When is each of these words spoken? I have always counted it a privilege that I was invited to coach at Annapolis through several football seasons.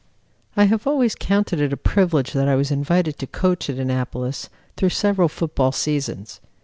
I 0.57 0.63
have 0.63 0.87
always 0.87 1.13
counted 1.13 1.61
it 1.61 1.71
a 1.71 1.77
privilege 1.77 2.33
that 2.33 2.47
I 2.47 2.55
was 2.55 2.71
invited 2.71 3.19
to 3.19 3.27
coach 3.27 3.69
at 3.69 3.77
Annapolis 3.77 4.49
through 4.75 4.89
several 4.89 5.27
football 5.29 5.71
seasons. 5.71 6.41